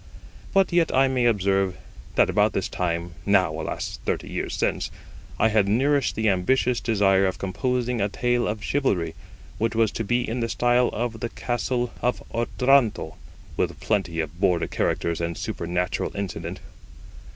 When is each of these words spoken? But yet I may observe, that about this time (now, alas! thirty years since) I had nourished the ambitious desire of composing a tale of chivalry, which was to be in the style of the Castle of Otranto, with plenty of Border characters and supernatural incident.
But 0.51 0.73
yet 0.73 0.91
I 0.95 1.07
may 1.07 1.25
observe, 1.25 1.77
that 2.15 2.27
about 2.27 2.53
this 2.53 2.67
time 2.67 3.11
(now, 3.23 3.51
alas! 3.53 3.99
thirty 4.03 4.27
years 4.27 4.55
since) 4.55 4.89
I 5.37 5.49
had 5.49 5.67
nourished 5.67 6.15
the 6.15 6.27
ambitious 6.27 6.79
desire 6.79 7.27
of 7.27 7.37
composing 7.37 8.01
a 8.01 8.09
tale 8.09 8.47
of 8.47 8.63
chivalry, 8.63 9.13
which 9.59 9.75
was 9.75 9.91
to 9.91 10.03
be 10.03 10.27
in 10.27 10.39
the 10.39 10.49
style 10.49 10.89
of 10.91 11.19
the 11.19 11.29
Castle 11.29 11.91
of 12.01 12.23
Otranto, 12.33 13.13
with 13.55 13.79
plenty 13.79 14.19
of 14.21 14.39
Border 14.39 14.65
characters 14.65 15.21
and 15.21 15.37
supernatural 15.37 16.11
incident. 16.15 16.61